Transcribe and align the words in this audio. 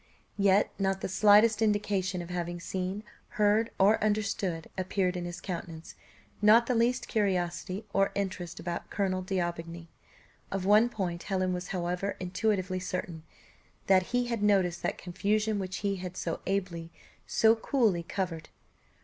Yet 0.39 0.71
not 0.79 1.01
the 1.01 1.07
slightest 1.07 1.61
indication 1.61 2.23
of 2.23 2.31
having 2.31 2.59
seen, 2.59 3.03
heard, 3.37 3.69
or 3.77 4.03
understood, 4.03 4.67
appeared 4.75 5.15
in 5.15 5.25
his 5.25 5.39
countenance, 5.39 5.93
not 6.41 6.65
the 6.65 6.73
least 6.73 7.07
curiosity 7.07 7.85
or 7.93 8.11
interest 8.15 8.59
about 8.59 8.89
Colonel 8.89 9.21
D'Aubigny. 9.21 9.89
Of 10.49 10.65
one 10.65 10.89
point 10.89 11.21
Helen 11.21 11.53
was 11.53 11.67
however 11.67 12.17
intuitively 12.19 12.79
certain, 12.79 13.21
that 13.85 14.07
he 14.09 14.25
had 14.25 14.41
noticed 14.41 14.81
that 14.81 14.97
confusion 14.97 15.59
which 15.59 15.77
he 15.85 15.97
had 15.97 16.17
so 16.17 16.39
ably, 16.47 16.91
so 17.27 17.55
coolly 17.55 18.01
covered. 18.01 18.49